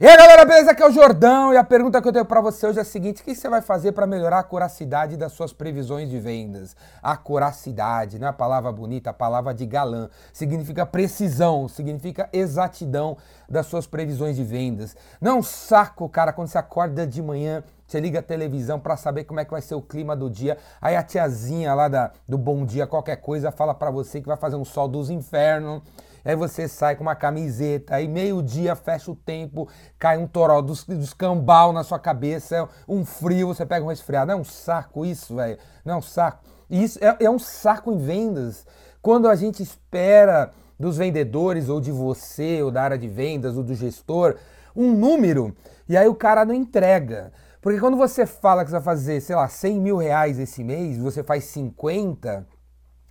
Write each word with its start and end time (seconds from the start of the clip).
E 0.00 0.06
aí 0.06 0.16
galera, 0.16 0.44
beleza? 0.44 0.70
Aqui 0.70 0.80
é 0.80 0.86
o 0.86 0.92
Jordão 0.92 1.52
e 1.52 1.56
a 1.56 1.64
pergunta 1.64 2.00
que 2.00 2.06
eu 2.06 2.12
tenho 2.12 2.24
para 2.24 2.40
você 2.40 2.68
hoje 2.68 2.78
é 2.78 2.82
a 2.82 2.84
seguinte: 2.84 3.20
o 3.20 3.24
que 3.24 3.34
você 3.34 3.48
vai 3.48 3.60
fazer 3.60 3.90
para 3.90 4.06
melhorar 4.06 4.38
a 4.38 4.44
curacidade 4.44 5.16
das 5.16 5.32
suas 5.32 5.52
previsões 5.52 6.08
de 6.08 6.20
vendas? 6.20 6.76
A 7.02 7.16
curacidade, 7.16 8.16
não 8.16 8.28
é 8.28 8.30
a 8.30 8.32
palavra 8.32 8.70
bonita, 8.70 9.10
a 9.10 9.12
palavra 9.12 9.52
de 9.52 9.66
galã. 9.66 10.08
Significa 10.32 10.86
precisão, 10.86 11.66
significa 11.66 12.28
exatidão 12.32 13.16
das 13.48 13.66
suas 13.66 13.88
previsões 13.88 14.36
de 14.36 14.44
vendas. 14.44 14.94
Não 15.20 15.32
é 15.32 15.34
um 15.34 15.42
saco, 15.42 16.08
cara, 16.08 16.32
quando 16.32 16.46
você 16.46 16.58
acorda 16.58 17.04
de 17.04 17.20
manhã, 17.20 17.64
você 17.84 17.98
liga 17.98 18.20
a 18.20 18.22
televisão 18.22 18.78
para 18.78 18.96
saber 18.96 19.24
como 19.24 19.40
é 19.40 19.44
que 19.44 19.50
vai 19.50 19.62
ser 19.62 19.74
o 19.74 19.82
clima 19.82 20.14
do 20.14 20.30
dia. 20.30 20.58
Aí 20.80 20.94
a 20.94 21.02
tiazinha 21.02 21.74
lá 21.74 21.88
da, 21.88 22.12
do 22.28 22.38
Bom 22.38 22.64
Dia, 22.64 22.86
qualquer 22.86 23.16
coisa, 23.16 23.50
fala 23.50 23.74
para 23.74 23.90
você 23.90 24.20
que 24.20 24.28
vai 24.28 24.36
fazer 24.36 24.54
um 24.54 24.64
sol 24.64 24.86
dos 24.86 25.10
infernos 25.10 25.82
Aí 26.24 26.36
você 26.36 26.68
sai 26.68 26.96
com 26.96 27.02
uma 27.02 27.14
camiseta, 27.14 27.94
aí 27.94 28.08
meio-dia 28.08 28.74
fecha 28.74 29.10
o 29.10 29.16
tempo, 29.16 29.68
cai 29.98 30.18
um 30.18 30.26
toró 30.26 30.60
dos, 30.60 30.84
dos 30.84 31.12
cambal 31.12 31.72
na 31.72 31.82
sua 31.82 31.98
cabeça, 31.98 32.68
um 32.88 33.04
frio, 33.04 33.48
você 33.48 33.64
pega 33.64 33.84
um 33.84 33.88
resfriado. 33.88 34.28
Não 34.28 34.38
é 34.38 34.40
um 34.40 34.44
saco 34.44 35.04
isso, 35.04 35.36
velho. 35.36 35.58
Não 35.84 35.94
é 35.94 35.96
um 35.96 36.02
saco. 36.02 36.44
Isso 36.70 36.98
é, 37.02 37.16
é 37.24 37.30
um 37.30 37.38
saco 37.38 37.92
em 37.92 37.98
vendas. 37.98 38.66
Quando 39.00 39.28
a 39.28 39.34
gente 39.34 39.62
espera 39.62 40.52
dos 40.78 40.96
vendedores, 40.96 41.68
ou 41.68 41.80
de 41.80 41.90
você, 41.90 42.62
ou 42.62 42.70
da 42.70 42.82
área 42.82 42.98
de 42.98 43.08
vendas, 43.08 43.56
ou 43.56 43.64
do 43.64 43.74
gestor, 43.74 44.36
um 44.76 44.92
número, 44.92 45.56
e 45.88 45.96
aí 45.96 46.06
o 46.06 46.14
cara 46.14 46.44
não 46.44 46.54
entrega. 46.54 47.32
Porque 47.60 47.80
quando 47.80 47.96
você 47.96 48.24
fala 48.24 48.64
que 48.64 48.70
você 48.70 48.76
vai 48.76 48.82
fazer, 48.82 49.20
sei 49.20 49.34
lá, 49.34 49.48
100 49.48 49.80
mil 49.80 49.96
reais 49.96 50.38
esse 50.38 50.62
mês, 50.62 50.96
você 50.96 51.22
faz 51.24 51.44
50, 51.44 52.46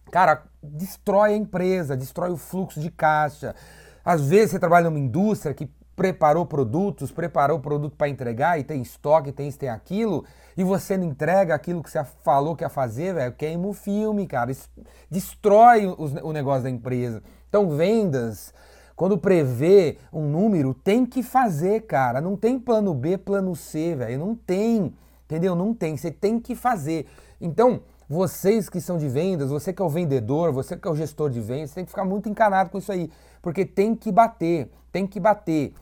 cara, 0.10 0.44
destrói 0.72 1.34
a 1.34 1.38
empresa, 1.38 1.96
destrói 1.96 2.32
o 2.32 2.38
fluxo 2.38 2.80
de 2.80 2.92
caixa. 2.92 3.56
Às 4.04 4.28
vezes 4.28 4.52
você 4.52 4.60
trabalha 4.60 4.90
numa 4.90 5.00
indústria 5.00 5.54
que 5.54 5.70
preparou 5.96 6.46
produtos, 6.46 7.12
preparou 7.12 7.58
o 7.58 7.62
produto 7.62 7.96
para 7.98 8.08
entregar 8.08 8.60
e 8.60 8.64
tem 8.64 8.82
estoque, 8.82 9.32
tem 9.32 9.48
isso, 9.48 9.58
tem 9.58 9.70
aquilo, 9.70 10.24
e 10.56 10.64
você 10.64 10.96
não 10.96 11.06
entrega 11.06 11.56
aquilo 11.56 11.82
que 11.82 11.90
você 11.90 12.04
falou 12.24 12.56
que 12.56 12.64
ia 12.64 12.70
fazer, 12.70 13.16
velho, 13.16 13.34
queima 13.34 13.68
o 13.68 13.74
filme, 13.74 14.28
cara. 14.28 14.52
Isso 14.52 14.70
destrói 15.10 15.88
o, 15.88 15.96
o 16.28 16.32
negócio 16.32 16.64
da 16.64 16.70
empresa. 16.70 17.24
Então, 17.50 17.70
vendas, 17.72 18.54
quando 18.96 19.18
prevê 19.18 19.98
um 20.12 20.28
número, 20.28 20.74
tem 20.74 21.06
que 21.06 21.22
fazer, 21.22 21.82
cara. 21.82 22.20
Não 22.20 22.36
tem 22.36 22.60
plano 22.60 22.94
B, 22.94 23.18
plano 23.18 23.56
C, 23.56 23.96
velho. 23.96 24.20
Não 24.20 24.36
tem. 24.36 24.94
Entendeu? 25.26 25.56
Não 25.56 25.74
tem. 25.74 25.96
Você 25.96 26.10
tem 26.10 26.40
que 26.40 26.56
fazer. 26.56 27.06
Então, 27.40 27.82
vocês 28.10 28.70
que 28.70 28.80
são 28.80 28.98
de 28.98 29.08
vendas, 29.10 29.50
você 29.50 29.74
que 29.74 29.82
é 29.82 29.86
o 29.86 29.90
vendedor, 29.90 30.52
você 30.52 30.78
que 30.78 30.88
é 30.88 30.92
o 30.92 30.96
gestor 30.96 31.30
de 31.30 31.42
vendas, 31.42 31.74
tem 31.74 31.84
que 31.84 31.90
ficar 31.90 32.06
muito 32.06 32.30
encanado 32.30 32.70
com 32.70 32.78
isso 32.78 32.92
aí, 32.92 33.12
porque 33.42 33.66
tem 33.66 33.96
que 33.96 34.12
bater, 34.12 34.72
tem 34.92 35.06
que 35.06 35.20
bater. 35.20 35.74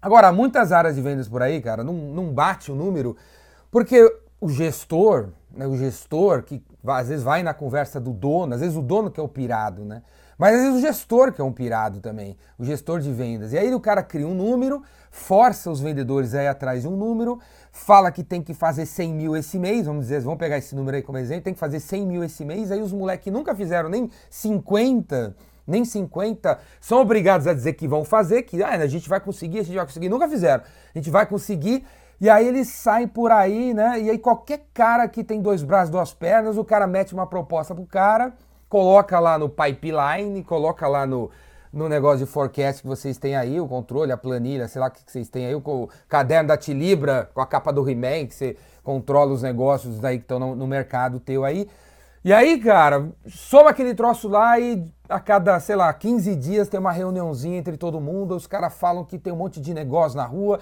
Agora, 0.00 0.32
muitas 0.32 0.72
áreas 0.72 0.94
de 0.94 1.02
vendas 1.02 1.28
por 1.28 1.42
aí, 1.42 1.60
cara, 1.60 1.84
não, 1.84 1.92
não 1.92 2.32
bate 2.32 2.72
o 2.72 2.74
número, 2.74 3.16
porque 3.70 4.10
o 4.40 4.48
gestor, 4.48 5.28
né, 5.50 5.66
o 5.66 5.76
gestor 5.76 6.42
que 6.42 6.64
às 6.86 7.08
vezes 7.08 7.22
vai 7.22 7.42
na 7.42 7.52
conversa 7.52 8.00
do 8.00 8.12
dono, 8.12 8.54
às 8.54 8.60
vezes 8.60 8.76
o 8.76 8.82
dono 8.82 9.10
que 9.10 9.20
é 9.20 9.22
o 9.22 9.28
pirado, 9.28 9.84
né? 9.84 10.02
Mas 10.40 10.54
às 10.54 10.62
vezes 10.62 10.78
o 10.78 10.80
gestor 10.80 11.34
que 11.34 11.40
é 11.42 11.44
um 11.44 11.52
pirado 11.52 12.00
também, 12.00 12.34
o 12.58 12.64
gestor 12.64 12.98
de 12.98 13.12
vendas. 13.12 13.52
E 13.52 13.58
aí 13.58 13.74
o 13.74 13.78
cara 13.78 14.02
cria 14.02 14.26
um 14.26 14.32
número, 14.32 14.82
força 15.10 15.70
os 15.70 15.80
vendedores 15.80 16.34
aí 16.34 16.48
atrás 16.48 16.80
de 16.80 16.88
um 16.88 16.96
número, 16.96 17.38
fala 17.70 18.10
que 18.10 18.24
tem 18.24 18.42
que 18.42 18.54
fazer 18.54 18.86
100 18.86 19.12
mil 19.12 19.36
esse 19.36 19.58
mês, 19.58 19.84
vamos 19.84 20.04
dizer, 20.04 20.22
vamos 20.22 20.38
pegar 20.38 20.56
esse 20.56 20.74
número 20.74 20.96
aí 20.96 21.02
como 21.02 21.18
exemplo, 21.18 21.42
tem 21.42 21.52
que 21.52 21.60
fazer 21.60 21.78
100 21.78 22.06
mil 22.06 22.24
esse 22.24 22.42
mês, 22.42 22.72
aí 22.72 22.80
os 22.80 22.90
moleques 22.90 23.30
nunca 23.30 23.54
fizeram 23.54 23.90
nem 23.90 24.10
50, 24.30 25.36
nem 25.66 25.84
50, 25.84 26.58
são 26.80 27.02
obrigados 27.02 27.46
a 27.46 27.52
dizer 27.52 27.74
que 27.74 27.86
vão 27.86 28.02
fazer, 28.02 28.44
que 28.44 28.62
ah, 28.62 28.70
a 28.70 28.86
gente 28.86 29.10
vai 29.10 29.20
conseguir, 29.20 29.58
a 29.58 29.62
gente 29.62 29.76
vai 29.76 29.84
conseguir, 29.84 30.08
nunca 30.08 30.26
fizeram, 30.26 30.64
a 30.64 30.98
gente 30.98 31.10
vai 31.10 31.26
conseguir, 31.26 31.84
e 32.18 32.30
aí 32.30 32.48
eles 32.48 32.68
saem 32.68 33.06
por 33.06 33.30
aí, 33.30 33.74
né, 33.74 34.00
e 34.00 34.08
aí 34.08 34.16
qualquer 34.18 34.62
cara 34.72 35.06
que 35.06 35.22
tem 35.22 35.42
dois 35.42 35.62
braços, 35.62 35.90
duas 35.90 36.14
pernas, 36.14 36.56
o 36.56 36.64
cara 36.64 36.86
mete 36.86 37.12
uma 37.12 37.26
proposta 37.26 37.74
pro 37.74 37.84
cara 37.84 38.32
coloca 38.70 39.18
lá 39.18 39.36
no 39.36 39.48
pipeline, 39.48 40.44
coloca 40.44 40.86
lá 40.86 41.04
no, 41.04 41.28
no 41.72 41.88
negócio 41.88 42.24
de 42.24 42.26
forecast 42.26 42.80
que 42.80 42.88
vocês 42.88 43.18
têm 43.18 43.36
aí, 43.36 43.60
o 43.60 43.66
controle, 43.66 44.12
a 44.12 44.16
planilha, 44.16 44.68
sei 44.68 44.80
lá 44.80 44.86
o 44.86 44.90
que 44.92 45.02
vocês 45.04 45.28
têm 45.28 45.46
aí, 45.46 45.54
o 45.54 45.88
caderno 46.08 46.48
da 46.48 46.56
Tilibra 46.56 47.28
com 47.34 47.40
a 47.40 47.46
capa 47.46 47.72
do 47.72 47.86
He-Man, 47.86 48.26
que 48.26 48.34
você 48.34 48.56
controla 48.84 49.32
os 49.32 49.42
negócios 49.42 50.02
aí 50.04 50.18
que 50.18 50.24
estão 50.24 50.38
no, 50.38 50.54
no, 50.54 50.66
mercado 50.68 51.18
teu 51.18 51.44
aí. 51.44 51.68
E 52.24 52.32
aí, 52.32 52.60
cara, 52.60 53.08
soma 53.26 53.70
aquele 53.70 53.92
troço 53.92 54.28
lá 54.28 54.58
e 54.60 54.84
a 55.08 55.18
cada, 55.18 55.58
sei 55.58 55.74
lá, 55.74 55.92
15 55.92 56.36
dias 56.36 56.68
tem 56.68 56.78
uma 56.78 56.92
reuniãozinha 56.92 57.58
entre 57.58 57.76
todo 57.76 58.00
mundo, 58.00 58.36
os 58.36 58.46
caras 58.46 58.72
falam 58.72 59.04
que 59.04 59.18
tem 59.18 59.32
um 59.32 59.36
monte 59.36 59.60
de 59.60 59.74
negócio 59.74 60.16
na 60.16 60.26
rua, 60.26 60.60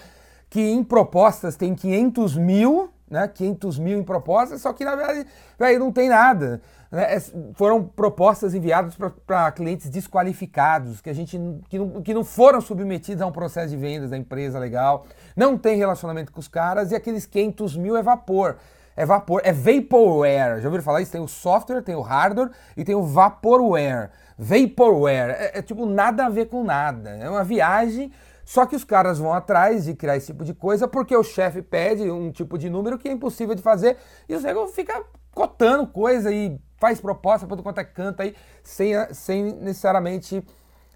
que 0.48 0.60
em 0.60 0.82
propostas 0.82 1.56
tem 1.56 1.74
500 1.74 2.36
mil, 2.36 2.88
né? 3.10 3.28
500 3.28 3.78
mil 3.78 3.98
em 3.98 4.02
propostas, 4.02 4.60
só 4.60 4.72
que 4.72 4.84
na 4.84 4.96
verdade 4.96 5.26
véio, 5.58 5.78
não 5.78 5.92
tem 5.92 6.08
nada. 6.08 6.60
Né? 6.90 7.14
É, 7.14 7.20
foram 7.54 7.84
propostas 7.84 8.54
enviadas 8.54 8.96
para 9.26 9.52
clientes 9.52 9.90
desqualificados, 9.90 11.00
que 11.00 11.10
a 11.10 11.14
gente 11.14 11.38
que 11.68 11.78
não, 11.78 12.02
que 12.02 12.14
não 12.14 12.24
foram 12.24 12.60
submetidos 12.60 13.22
a 13.22 13.26
um 13.26 13.32
processo 13.32 13.70
de 13.70 13.76
vendas 13.76 14.10
da 14.10 14.16
empresa 14.16 14.58
legal, 14.58 15.06
não 15.36 15.56
tem 15.56 15.76
relacionamento 15.76 16.32
com 16.32 16.40
os 16.40 16.48
caras, 16.48 16.90
e 16.90 16.96
aqueles 16.96 17.26
500 17.26 17.76
mil 17.76 17.96
é 17.96 18.02
vapor. 18.02 18.56
É 18.96 19.06
vapor, 19.06 19.40
é 19.44 19.52
vaporware. 19.52 20.60
Já 20.60 20.66
ouviram 20.66 20.82
falar 20.82 21.00
isso? 21.00 21.12
Tem 21.12 21.20
o 21.20 21.28
software, 21.28 21.82
tem 21.82 21.94
o 21.94 22.00
hardware 22.00 22.50
e 22.76 22.84
tem 22.84 22.96
o 22.96 23.04
vaporware. 23.04 24.10
Vaporware. 24.36 25.36
É, 25.38 25.58
é 25.58 25.62
tipo 25.62 25.86
nada 25.86 26.26
a 26.26 26.28
ver 26.28 26.46
com 26.46 26.64
nada. 26.64 27.10
É 27.10 27.30
uma 27.30 27.44
viagem 27.44 28.10
só 28.48 28.64
que 28.64 28.74
os 28.74 28.82
caras 28.82 29.18
vão 29.18 29.34
atrás 29.34 29.84
de 29.84 29.92
criar 29.92 30.16
esse 30.16 30.28
tipo 30.28 30.42
de 30.42 30.54
coisa 30.54 30.88
porque 30.88 31.14
o 31.14 31.22
chefe 31.22 31.60
pede 31.60 32.10
um 32.10 32.32
tipo 32.32 32.56
de 32.56 32.70
número 32.70 32.96
que 32.96 33.06
é 33.06 33.12
impossível 33.12 33.54
de 33.54 33.60
fazer 33.60 33.98
e 34.26 34.34
o 34.34 34.40
nego 34.40 34.66
fica 34.68 35.04
cotando 35.34 35.86
coisa 35.86 36.32
e 36.32 36.58
faz 36.78 36.98
proposta 36.98 37.46
para 37.46 37.62
quanto 37.62 37.78
é 37.78 37.84
canto 37.84 38.22
aí 38.22 38.34
sem, 38.64 38.94
sem 39.12 39.52
necessariamente 39.52 40.42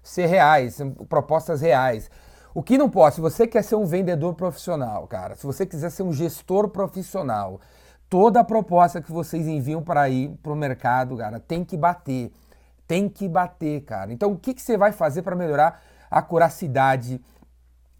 ser 0.01 0.25
reais, 0.25 0.79
propostas 1.07 1.61
reais. 1.61 2.09
O 2.55 2.63
que 2.63 2.75
não 2.75 2.89
pode, 2.89 3.13
se 3.13 3.21
você 3.21 3.45
quer 3.45 3.63
ser 3.63 3.75
um 3.75 3.85
vendedor 3.85 4.33
profissional, 4.33 5.05
cara, 5.05 5.35
se 5.35 5.45
você 5.45 5.63
quiser 5.63 5.91
ser 5.91 6.01
um 6.01 6.11
gestor 6.11 6.69
profissional, 6.69 7.61
toda 8.09 8.39
a 8.39 8.43
proposta 8.43 8.99
que 8.99 9.11
vocês 9.11 9.45
enviam 9.45 9.83
para 9.83 10.09
ir 10.09 10.31
para 10.41 10.51
o 10.51 10.55
mercado, 10.55 11.17
cara, 11.17 11.39
tem 11.39 11.63
que 11.63 11.77
bater. 11.77 12.33
Tem 12.87 13.07
que 13.07 13.29
bater, 13.29 13.81
cara. 13.81 14.11
Então, 14.11 14.31
o 14.31 14.39
que, 14.39 14.55
que 14.55 14.61
você 14.61 14.75
vai 14.75 14.91
fazer 14.91 15.21
para 15.21 15.35
melhorar 15.35 15.83
a 16.09 16.19
curacidade 16.19 17.21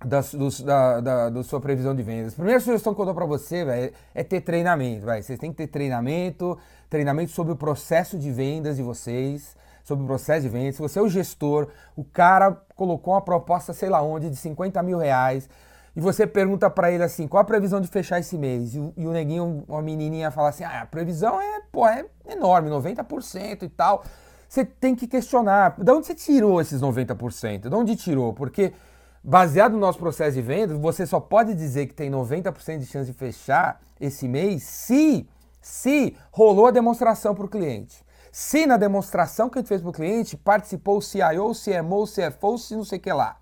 da, 0.05 0.21
do, 0.21 0.63
da, 0.63 0.99
da, 0.99 1.29
da, 1.29 1.43
sua 1.43 1.59
previsão 1.59 1.95
de 1.95 2.03
vendas. 2.03 2.33
A 2.33 2.35
primeira 2.35 2.59
sugestão 2.59 2.93
que 2.93 3.01
eu 3.01 3.05
dou 3.05 3.13
para 3.13 3.25
você 3.25 3.63
véio, 3.63 3.93
é 4.13 4.23
ter 4.23 4.41
treinamento. 4.41 5.05
Véio. 5.05 5.23
Vocês 5.23 5.39
têm 5.39 5.51
que 5.51 5.57
ter 5.57 5.67
treinamento, 5.67 6.57
treinamento 6.89 7.31
sobre 7.31 7.53
o 7.53 7.55
processo 7.55 8.17
de 8.17 8.31
vendas 8.31 8.77
de 8.77 8.83
vocês, 8.83 9.55
sobre 9.83 10.03
o 10.03 10.07
processo 10.07 10.41
de 10.41 10.49
vendas. 10.49 10.75
Se 10.75 10.81
você 10.81 10.99
é 10.99 11.01
o 11.01 11.09
gestor, 11.09 11.67
o 11.95 12.03
cara 12.03 12.51
colocou 12.75 13.13
uma 13.13 13.21
proposta, 13.21 13.73
sei 13.73 13.89
lá 13.89 14.01
onde, 14.01 14.29
de 14.29 14.35
50 14.35 14.81
mil 14.83 14.97
reais, 14.97 15.49
e 15.95 16.01
você 16.01 16.25
pergunta 16.25 16.69
para 16.69 16.91
ele 16.91 17.03
assim, 17.03 17.27
qual 17.27 17.41
a 17.41 17.45
previsão 17.45 17.79
de 17.79 17.87
fechar 17.87 18.19
esse 18.19 18.37
mês? 18.37 18.73
E 18.73 18.79
o, 18.79 18.93
e 18.97 19.05
o 19.05 19.11
neguinho, 19.11 19.63
uma 19.67 19.81
menininha 19.81 20.31
fala 20.31 20.49
assim, 20.49 20.63
ah, 20.63 20.81
a 20.81 20.85
previsão 20.85 21.39
é, 21.39 21.61
pô, 21.71 21.87
é 21.87 22.05
enorme, 22.27 22.69
90% 22.69 23.61
e 23.61 23.69
tal. 23.69 24.03
Você 24.49 24.65
tem 24.65 24.95
que 24.95 25.07
questionar, 25.07 25.75
de 25.77 25.91
onde 25.91 26.07
você 26.07 26.15
tirou 26.15 26.59
esses 26.61 26.81
90%? 26.81 27.69
De 27.69 27.75
onde 27.75 27.95
tirou? 27.95 28.33
Porque 28.33 28.73
baseado 29.23 29.73
no 29.73 29.79
nosso 29.79 29.97
processo 29.97 30.33
de 30.35 30.41
venda, 30.41 30.75
você 30.77 31.05
só 31.05 31.19
pode 31.19 31.55
dizer 31.55 31.87
que 31.87 31.93
tem 31.93 32.11
90% 32.11 32.79
de 32.79 32.85
chance 32.85 33.09
de 33.09 33.17
fechar 33.17 33.79
esse 33.99 34.27
mês 34.27 34.63
se, 34.63 35.27
se 35.61 36.15
rolou 36.31 36.67
a 36.67 36.71
demonstração 36.71 37.33
para 37.33 37.45
o 37.45 37.49
cliente. 37.49 38.03
Se 38.31 38.65
na 38.65 38.77
demonstração 38.77 39.49
que 39.49 39.59
a 39.59 39.61
gente 39.61 39.69
fez 39.69 39.81
para 39.81 39.89
o 39.89 39.93
cliente 39.93 40.35
participou 40.35 40.97
o 40.97 41.01
CIO, 41.01 41.51
o 41.51 41.53
CMO, 41.53 42.03
o 42.03 42.07
CFO, 42.07 42.57
se 42.57 42.75
não 42.75 42.83
sei 42.83 42.97
o 42.97 43.01
que 43.01 43.13
lá. 43.13 43.37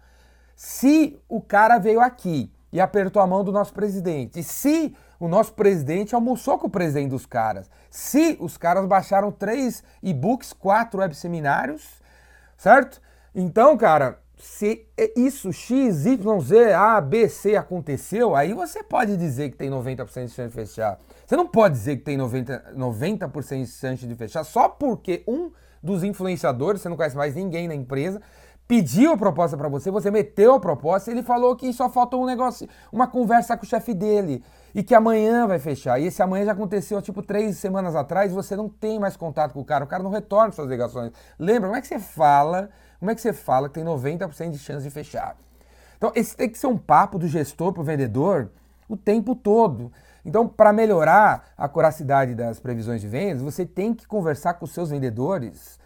Se 0.56 1.20
o 1.28 1.42
cara 1.42 1.80
veio 1.80 2.02
aqui 2.02 2.52
e 2.72 2.80
apertou 2.80 3.22
a 3.22 3.26
mão 3.26 3.44
do 3.44 3.52
nosso 3.52 3.74
presidente. 3.74 4.44
Se 4.44 4.96
o 5.20 5.28
nosso 5.28 5.54
presidente 5.54 6.14
almoçou 6.14 6.58
com 6.58 6.68
o 6.68 6.70
presidente 6.70 7.10
dos 7.10 7.26
caras. 7.26 7.70
Se 7.90 8.38
os 8.40 8.58
caras 8.58 8.86
baixaram 8.86 9.32
três 9.32 9.84
e-books, 10.04 10.54
quatro 10.54 11.00
web 11.00 11.16
seminários, 11.16 12.02
certo? 12.58 13.02
Então, 13.34 13.78
cara, 13.78 14.21
se 14.42 14.88
isso 15.16 15.54
X, 15.54 16.08
Y, 16.08 16.40
Z, 16.40 16.74
A, 16.74 17.00
B, 17.00 17.30
C 17.30 17.56
aconteceu, 17.56 18.36
aí 18.36 18.54
você 18.54 18.84
pode 18.84 19.16
dizer 19.16 19.52
que 19.52 19.58
tem 19.58 19.70
90% 19.70 20.26
de 20.26 20.32
chance 20.32 20.50
de 20.50 20.56
fechar. 20.56 20.98
Você 21.28 21.36
não 21.36 21.48
pode 21.48 21.76
dizer 21.76 21.98
que 21.98 22.04
tem 22.04 22.18
90%, 22.18 22.74
90 22.74 23.30
de 23.56 23.68
chance 23.68 24.08
de 24.08 24.16
fechar 24.16 24.44
só 24.44 24.68
porque 24.68 25.24
um 25.28 25.52
dos 25.82 26.04
influenciadores, 26.04 26.82
você 26.82 26.90
não 26.90 26.98
conhece 26.98 27.16
mais 27.16 27.36
ninguém 27.36 27.68
na 27.68 27.76
empresa, 27.76 28.20
pediu 28.68 29.12
a 29.12 29.18
proposta 29.18 29.56
para 29.56 29.70
você, 29.70 29.92
você 29.92 30.10
meteu 30.10 30.56
a 30.56 30.60
proposta, 30.60 31.12
ele 31.12 31.22
falou 31.22 31.56
que 31.56 31.72
só 31.72 31.88
falta 31.88 32.18
um 32.18 32.26
negócio, 32.26 32.68
uma 32.92 33.06
conversa 33.06 33.56
com 33.56 33.64
o 33.64 33.70
chefe 33.70 33.94
dele 33.94 34.44
e 34.74 34.82
que 34.82 34.96
amanhã 34.96 35.46
vai 35.46 35.60
fechar. 35.60 36.00
E 36.00 36.08
esse 36.08 36.24
amanhã 36.24 36.46
já 36.46 36.54
aconteceu 36.54 37.00
tipo 37.00 37.22
três 37.22 37.58
semanas 37.58 37.96
atrás, 37.96 38.32
você 38.32 38.56
não 38.56 38.68
tem 38.68 39.00
mais 39.00 39.16
contato 39.16 39.54
com 39.54 39.60
o 39.60 39.66
cara, 39.66 39.86
o 39.86 39.88
cara 39.88 40.02
não 40.02 40.10
retorna 40.10 40.52
suas 40.52 40.68
ligações. 40.68 41.12
Lembra, 41.38 41.68
como 41.70 41.78
é 41.78 41.82
que 41.82 41.88
você 41.88 42.00
fala 42.00 42.72
como 43.02 43.10
é 43.10 43.16
que 43.16 43.22
você 43.22 43.34
fala 43.34 43.68
que 43.68 43.74
tem 43.74 43.84
90% 43.84 44.52
de 44.52 44.60
chance 44.60 44.84
de 44.84 44.92
fechar? 44.92 45.36
Então, 45.98 46.12
esse 46.14 46.38
tem 46.38 46.48
que 46.48 46.56
ser 46.56 46.68
um 46.68 46.78
papo 46.78 47.18
do 47.18 47.28
gestor 47.28 47.74
para 47.74 47.82
o 47.82 47.84
vendedor 47.84 48.52
o 48.88 48.96
tempo 48.96 49.36
todo. 49.36 49.92
Então, 50.24 50.48
para 50.48 50.72
melhorar 50.72 51.52
a 51.58 51.68
curacidade 51.68 52.36
das 52.36 52.60
previsões 52.60 53.02
de 53.02 53.08
vendas, 53.08 53.42
você 53.42 53.66
tem 53.66 53.92
que 53.92 54.06
conversar 54.06 54.54
com 54.54 54.66
os 54.66 54.72
seus 54.72 54.92
vendedores 54.92 55.80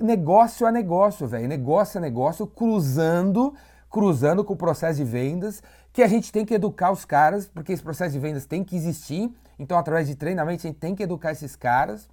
negócio 0.00 0.66
a 0.66 0.72
negócio, 0.72 1.26
velho. 1.26 1.46
Negócio 1.46 1.98
a 1.98 2.00
negócio, 2.00 2.46
cruzando, 2.46 3.52
cruzando 3.90 4.42
com 4.42 4.54
o 4.54 4.56
processo 4.56 4.96
de 4.96 5.04
vendas, 5.04 5.62
que 5.92 6.02
a 6.02 6.08
gente 6.08 6.32
tem 6.32 6.46
que 6.46 6.54
educar 6.54 6.90
os 6.90 7.04
caras, 7.04 7.46
porque 7.46 7.74
esse 7.74 7.82
processo 7.82 8.12
de 8.12 8.18
vendas 8.18 8.46
tem 8.46 8.64
que 8.64 8.74
existir. 8.74 9.30
Então, 9.58 9.76
através 9.76 10.08
de 10.08 10.14
treinamento, 10.14 10.66
a 10.66 10.70
gente 10.70 10.78
tem 10.78 10.94
que 10.94 11.02
educar 11.02 11.32
esses 11.32 11.56
caras 11.56 12.08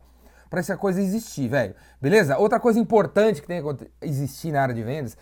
para 0.51 0.59
essa 0.59 0.75
coisa 0.75 1.01
existir, 1.01 1.47
velho. 1.47 1.73
Beleza? 2.01 2.37
Outra 2.37 2.59
coisa 2.59 2.77
importante 2.77 3.41
que 3.41 3.47
tem 3.47 3.63
que 3.63 3.89
existir 4.01 4.51
na 4.51 4.61
área 4.61 4.75
de 4.75 4.83
vendas 4.83 5.17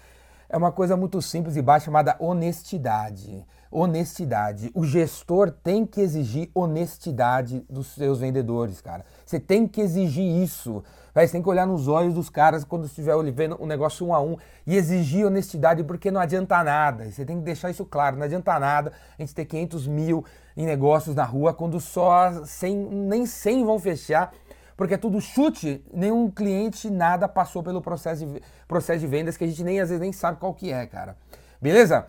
é 0.50 0.58
uma 0.58 0.72
coisa 0.72 0.98
muito 0.98 1.22
simples 1.22 1.56
e 1.56 1.62
baixa 1.62 1.86
chamada 1.86 2.16
honestidade. 2.20 3.46
Honestidade. 3.70 4.72
O 4.74 4.84
gestor 4.84 5.52
tem 5.52 5.86
que 5.86 6.02
exigir 6.02 6.50
honestidade 6.56 7.64
dos 7.70 7.94
seus 7.94 8.20
vendedores, 8.20 8.82
cara. 8.82 9.06
Você 9.24 9.40
tem 9.40 9.68
que 9.68 9.80
exigir 9.82 10.26
isso. 10.26 10.84
Você 11.14 11.28
tem 11.28 11.44
que 11.44 11.50
olhar 11.50 11.68
nos 11.68 11.88
olhos 11.88 12.16
dos 12.16 12.28
caras 12.28 12.64
quando 12.64 12.88
estiver 12.88 13.16
vendo 13.32 13.56
o 13.60 13.66
um 13.66 13.68
negócio 13.68 14.08
um 14.08 14.16
a 14.16 14.20
um 14.20 14.36
e 14.66 14.76
exigir 14.76 15.28
honestidade, 15.28 15.84
porque 15.84 16.10
não 16.10 16.20
adianta 16.20 16.64
nada. 16.64 17.12
Você 17.12 17.24
tem 17.24 17.38
que 17.38 17.44
deixar 17.44 17.70
isso 17.70 17.86
claro. 17.86 18.18
Não 18.18 18.24
adianta 18.24 18.58
nada 18.58 18.94
a 19.16 19.22
gente 19.22 19.36
ter 19.36 19.46
500 19.46 19.86
mil 19.86 20.26
em 20.58 20.66
negócios 20.66 21.16
na 21.16 21.24
rua 21.24 21.54
quando 21.54 21.80
só 21.80 22.44
100, 22.44 22.76
nem 22.76 23.28
100 23.28 23.64
vão 23.64 23.78
fechar 23.78 24.34
porque 24.80 24.94
é 24.94 24.98
tudo 24.98 25.20
chute, 25.20 25.84
nenhum 25.94 26.32
cliente 26.32 26.90
nada 26.90 27.28
passou 27.28 27.62
pelo 27.62 27.82
processo 27.82 28.26
de, 28.26 28.42
processo 28.66 29.02
de 29.02 29.08
vendas 29.08 29.36
que 29.36 29.44
a 29.44 29.48
gente 29.48 29.62
nem 29.62 29.78
às 29.82 29.90
vezes 29.90 30.00
nem 30.00 30.14
sabe 30.14 30.40
qual 30.40 30.54
que 30.54 30.72
é, 30.72 30.88
cara. 30.88 31.18
Beleza? 31.62 32.08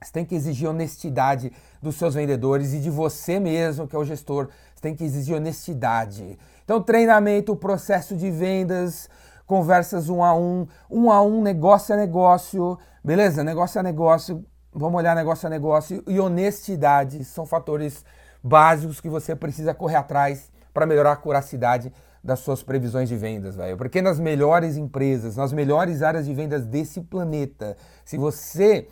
Você 0.00 0.12
tem 0.12 0.24
que 0.24 0.36
exigir 0.36 0.68
honestidade 0.68 1.52
dos 1.82 1.96
seus 1.96 2.14
vendedores 2.14 2.72
e 2.74 2.78
de 2.78 2.90
você 2.90 3.40
mesmo, 3.40 3.88
que 3.88 3.96
é 3.96 3.98
o 3.98 4.04
gestor. 4.04 4.50
Você 4.72 4.82
tem 4.82 4.94
que 4.94 5.02
exigir 5.02 5.34
honestidade. 5.34 6.38
Então, 6.64 6.80
treinamento, 6.80 7.56
processo 7.56 8.16
de 8.16 8.30
vendas, 8.30 9.10
conversas 9.44 10.08
um 10.08 10.22
a 10.22 10.32
um, 10.32 10.68
um 10.88 11.10
a 11.10 11.20
um, 11.20 11.42
negócio 11.42 11.92
a 11.92 11.98
negócio, 11.98 12.78
beleza? 13.02 13.42
Negócio 13.42 13.80
a 13.80 13.82
negócio, 13.82 14.46
vamos 14.72 14.96
olhar 14.96 15.16
negócio 15.16 15.48
a 15.48 15.50
negócio 15.50 16.04
e 16.06 16.20
honestidade 16.20 17.24
são 17.24 17.44
fatores 17.44 18.04
básicos 18.40 19.00
que 19.00 19.08
você 19.08 19.34
precisa 19.34 19.74
correr 19.74 19.96
atrás 19.96 20.54
para 20.76 20.84
melhorar 20.84 21.12
a 21.12 21.16
curacidade 21.16 21.90
das 22.22 22.40
suas 22.40 22.62
previsões 22.62 23.08
de 23.08 23.16
vendas, 23.16 23.56
velho. 23.56 23.78
Porque 23.78 24.02
nas 24.02 24.20
melhores 24.20 24.76
empresas, 24.76 25.34
nas 25.34 25.54
melhores 25.54 26.02
áreas 26.02 26.26
de 26.26 26.34
vendas 26.34 26.66
desse 26.66 27.00
planeta, 27.00 27.78
se 28.04 28.18
você 28.18 28.86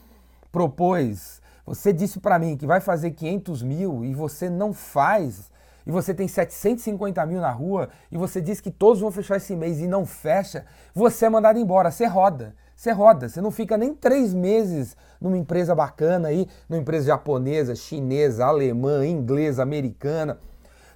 propôs, 0.50 1.42
você 1.66 1.92
disse 1.92 2.19
para 2.20 2.38
mim 2.38 2.56
que 2.56 2.66
vai 2.66 2.81
fazer 2.81 3.10
500 3.10 3.62
mil 3.62 4.02
e 4.02 4.14
você 4.14 4.48
não 4.48 4.72
faz, 4.72 5.50
e 5.86 5.90
você 5.90 6.14
tem 6.14 6.26
750 6.26 7.26
mil 7.26 7.42
na 7.42 7.50
rua, 7.50 7.90
e 8.10 8.16
você 8.16 8.40
diz 8.40 8.62
que 8.62 8.70
todos 8.70 9.02
vão 9.02 9.10
fechar 9.10 9.36
esse 9.36 9.54
mês 9.54 9.78
e 9.81 9.86
não 9.86 10.06
fecha, 10.06 10.64
você 10.94 11.26
é 11.26 11.28
mandado 11.28 11.58
embora, 11.58 11.90
você 11.90 12.06
roda. 12.06 12.54
Você 12.75 12.92
roda, 12.92 13.28
você 13.28 13.42
não 13.42 13.50
fica 13.50 13.76
nem 13.76 13.94
três 13.94 14.32
meses 14.32 14.96
numa 15.20 15.36
empresa 15.36 15.75
bacana 15.75 16.28
aí, 16.28 16.48
numa 16.66 16.81
empresa 16.81 17.08
japonesa, 17.08 17.75
chinesa, 17.76 18.46
alemã, 18.46 19.06
inglesa, 19.06 19.62
americana. 19.62 20.38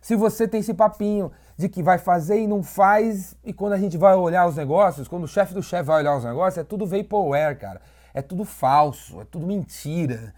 Se 0.09 0.17
você 0.17 0.49
tem 0.49 0.61
esse 0.61 0.73
papinho 0.73 1.31
de 1.55 1.69
que 1.69 1.83
vai 1.83 1.99
fazer 1.99 2.41
e 2.41 2.47
não 2.47 2.63
faz, 2.63 3.37
e 3.45 3.53
quando 3.53 3.75
a 3.75 3.77
gente 3.77 3.99
vai 3.99 4.15
olhar 4.15 4.47
os 4.47 4.57
negócios, 4.57 5.07
quando 5.07 5.25
o 5.25 5.29
chefe 5.29 5.53
do 5.53 5.63
chefe 5.63 5.83
vai 5.83 5.99
olhar 5.99 6.17
os 6.17 6.25
negócios, 6.25 6.57
é 6.57 6.65
tudo 6.65 6.87
vaporware, 6.87 7.59
cara. 7.59 7.83
É 8.15 8.23
tudo 8.23 8.43
falso, 8.43 9.21
é 9.21 9.27
tudo 9.27 9.47
mentira. 9.47 10.33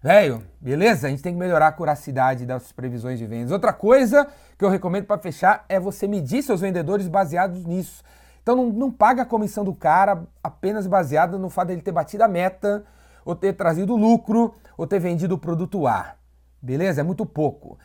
Velho, 0.00 0.44
beleza? 0.60 1.08
A 1.08 1.10
gente 1.10 1.24
tem 1.24 1.32
que 1.32 1.38
melhorar 1.40 1.66
a 1.66 1.72
curacidade 1.72 2.46
das 2.46 2.70
previsões 2.70 3.18
de 3.18 3.26
vendas. 3.26 3.50
Outra 3.50 3.72
coisa 3.72 4.28
que 4.56 4.64
eu 4.64 4.68
recomendo 4.68 5.06
para 5.06 5.18
fechar 5.18 5.64
é 5.68 5.80
você 5.80 6.06
medir 6.06 6.44
seus 6.44 6.60
vendedores 6.60 7.08
baseados 7.08 7.64
nisso. 7.64 8.04
Então 8.44 8.54
não, 8.54 8.66
não 8.66 8.92
paga 8.92 9.22
a 9.22 9.26
comissão 9.26 9.64
do 9.64 9.74
cara 9.74 10.22
apenas 10.40 10.86
baseada 10.86 11.36
no 11.36 11.50
fato 11.50 11.66
dele 11.66 11.82
ter 11.82 11.90
batido 11.90 12.22
a 12.22 12.28
meta, 12.28 12.84
ou 13.24 13.34
ter 13.34 13.54
trazido 13.54 13.96
lucro, 13.96 14.54
ou 14.78 14.86
ter 14.86 15.00
vendido 15.00 15.34
o 15.34 15.38
produto 15.38 15.84
A. 15.84 16.14
Beleza? 16.62 17.00
É 17.00 17.02
muito 17.02 17.26
pouco 17.26 17.76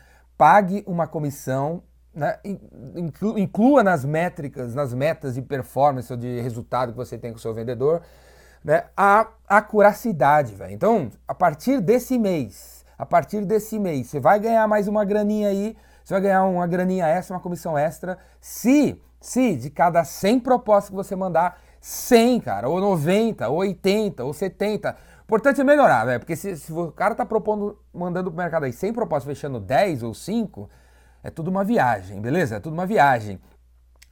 pague 0.42 0.82
uma 0.88 1.06
comissão, 1.06 1.84
né, 2.12 2.36
inclua 3.36 3.84
nas 3.84 4.04
métricas, 4.04 4.74
nas 4.74 4.92
metas 4.92 5.36
de 5.36 5.42
performance 5.42 6.12
ou 6.12 6.18
de 6.18 6.40
resultado 6.40 6.90
que 6.90 6.98
você 6.98 7.16
tem 7.16 7.30
com 7.30 7.38
o 7.38 7.40
seu 7.40 7.54
vendedor, 7.54 8.02
né, 8.64 8.86
a 8.96 9.28
acuracidade, 9.46 10.52
velho. 10.52 10.72
Então, 10.72 11.12
a 11.28 11.32
partir 11.32 11.80
desse 11.80 12.18
mês, 12.18 12.84
a 12.98 13.06
partir 13.06 13.44
desse 13.44 13.78
mês, 13.78 14.08
você 14.08 14.18
vai 14.18 14.40
ganhar 14.40 14.66
mais 14.66 14.88
uma 14.88 15.04
graninha 15.04 15.46
aí, 15.46 15.76
você 16.02 16.14
vai 16.14 16.22
ganhar 16.22 16.42
uma 16.42 16.66
graninha 16.66 17.06
extra, 17.06 17.36
uma 17.36 17.40
comissão 17.40 17.78
extra, 17.78 18.18
se, 18.40 19.00
se 19.20 19.54
de 19.54 19.70
cada 19.70 20.02
100 20.02 20.40
propostas 20.40 20.90
que 20.90 20.96
você 20.96 21.14
mandar, 21.14 21.56
100, 21.80 22.40
cara, 22.40 22.68
ou 22.68 22.80
90, 22.80 23.48
ou 23.48 23.58
80, 23.58 24.24
ou 24.24 24.32
70, 24.32 24.96
importante 25.24 25.60
é 25.60 25.64
melhorar, 25.64 26.04
velho. 26.04 26.20
Porque 26.20 26.36
se, 26.36 26.56
se, 26.56 26.72
o 26.72 26.92
cara 26.92 27.14
tá 27.14 27.24
propondo, 27.24 27.78
mandando 27.92 28.30
pro 28.30 28.38
mercado 28.38 28.64
aí 28.64 28.72
100 28.72 28.92
propostas, 28.92 29.36
fechando 29.36 29.60
10 29.60 30.02
ou 30.02 30.14
5, 30.14 30.68
é 31.22 31.30
tudo 31.30 31.50
uma 31.50 31.64
viagem, 31.64 32.20
beleza? 32.20 32.56
É 32.56 32.60
tudo 32.60 32.74
uma 32.74 32.86
viagem. 32.86 33.40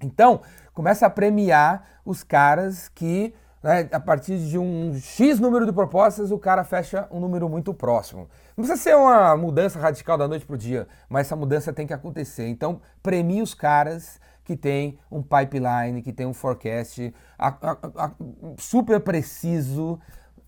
Então, 0.03 0.41
começa 0.73 1.07
a 1.07 1.11
premiar 1.11 2.01
os 2.05 2.23
caras 2.23 2.89
que, 2.89 3.35
né, 3.63 3.89
a 3.93 4.01
partir 4.01 4.39
de 4.39 4.59
um 4.59 4.95
X 4.95 5.39
número 5.39 5.67
de 5.67 5.73
propostas, 5.73 6.31
o 6.31 6.39
cara 6.39 6.65
fecha 6.65 7.07
um 7.11 7.21
número 7.21 7.49
muito 7.49 7.75
próximo. 7.75 8.29
Não 8.57 8.65
precisa 8.65 8.77
ser 8.77 8.97
uma 8.97 9.37
mudança 9.37 9.79
radical 9.79 10.17
da 10.17 10.27
noite 10.27 10.47
pro 10.47 10.57
dia, 10.57 10.89
mas 11.09 11.27
essa 11.27 11.37
mudança 11.37 11.73
tem 11.73 11.87
que 11.87 11.93
acontecer. 11.93 12.49
Então, 12.49 12.81
premie 13.03 13.43
os 13.43 13.53
caras 13.53 14.19
que 14.45 14.57
tem 14.57 14.99
um 15.11 15.23
pipeline, 15.23 16.03
que 16.03 16.13
tem 16.13 16.27
um 16.27 16.35
forecast 16.35 17.15
a, 17.39 17.49
a, 17.49 18.07
a, 18.07 18.11
super 18.59 18.99
preciso, 19.01 20.01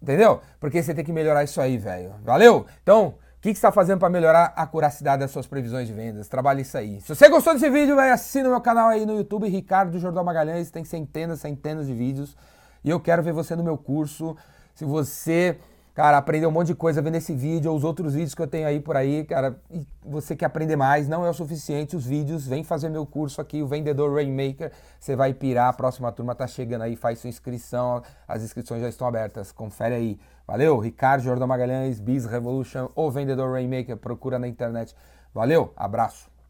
Entendeu? 0.02 0.40
Porque 0.58 0.82
você 0.82 0.92
tem 0.92 1.04
que 1.04 1.12
melhorar 1.12 1.44
isso 1.44 1.60
aí, 1.60 1.78
velho. 1.78 2.14
Valeu? 2.24 2.66
Então, 2.82 3.06
o 3.06 3.40
que, 3.40 3.50
que 3.50 3.54
você 3.54 3.58
está 3.58 3.70
fazendo 3.70 4.00
para 4.00 4.10
melhorar 4.10 4.52
a 4.56 4.66
curacidade 4.66 5.20
das 5.20 5.30
suas 5.30 5.46
previsões 5.46 5.86
de 5.86 5.94
vendas? 5.94 6.28
Trabalhe 6.28 6.62
isso 6.62 6.76
aí. 6.76 7.00
Se 7.00 7.14
você 7.14 7.28
gostou 7.28 7.54
desse 7.54 7.70
vídeo, 7.70 7.94
velho, 7.94 8.12
assina 8.12 8.48
o 8.48 8.50
meu 8.50 8.60
canal 8.60 8.88
aí 8.88 9.06
no 9.06 9.16
YouTube, 9.16 9.48
Ricardo 9.48 9.96
Jordão 10.00 10.24
Magalhães. 10.24 10.72
Tem 10.72 10.84
centenas, 10.84 11.40
centenas 11.40 11.86
de 11.86 11.94
vídeos. 11.94 12.36
E 12.82 12.90
eu 12.90 12.98
quero 12.98 13.22
ver 13.22 13.32
você 13.32 13.54
no 13.54 13.62
meu 13.62 13.78
curso. 13.78 14.36
Se 14.74 14.84
você 14.84 15.56
cara, 15.94 16.16
aprender 16.18 16.46
um 16.46 16.50
monte 16.50 16.68
de 16.68 16.74
coisa 16.74 17.02
vendo 17.02 17.16
esse 17.16 17.34
vídeo 17.34 17.70
ou 17.70 17.76
os 17.76 17.84
outros 17.84 18.14
vídeos 18.14 18.34
que 18.34 18.42
eu 18.42 18.46
tenho 18.46 18.66
aí 18.66 18.80
por 18.80 18.96
aí, 18.96 19.24
cara, 19.24 19.60
e 19.70 19.86
você 20.04 20.34
quer 20.34 20.46
aprender 20.46 20.76
mais, 20.76 21.08
não 21.08 21.24
é 21.24 21.30
o 21.30 21.34
suficiente 21.34 21.94
os 21.94 22.06
vídeos, 22.06 22.46
vem 22.46 22.64
fazer 22.64 22.88
meu 22.88 23.04
curso 23.04 23.40
aqui, 23.40 23.62
o 23.62 23.66
Vendedor 23.66 24.14
Rainmaker, 24.14 24.72
você 24.98 25.14
vai 25.14 25.34
pirar, 25.34 25.68
a 25.68 25.72
próxima 25.72 26.10
turma 26.10 26.34
tá 26.34 26.46
chegando 26.46 26.82
aí, 26.82 26.96
faz 26.96 27.18
sua 27.18 27.28
inscrição, 27.28 28.02
as 28.26 28.42
inscrições 28.42 28.80
já 28.80 28.88
estão 28.88 29.06
abertas, 29.06 29.52
confere 29.52 29.94
aí. 29.94 30.20
Valeu, 30.46 30.78
Ricardo 30.78 31.22
Jordão 31.22 31.46
Magalhães, 31.46 32.00
Biz 32.00 32.26
Revolution 32.26 32.88
ou 32.94 33.10
Vendedor 33.10 33.52
Rainmaker, 33.52 33.96
procura 33.96 34.38
na 34.38 34.48
internet. 34.48 34.94
Valeu, 35.34 35.72
abraço. 35.76 36.31